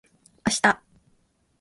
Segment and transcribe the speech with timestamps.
[0.45, 0.81] あした